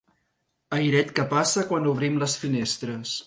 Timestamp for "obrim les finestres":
1.93-3.15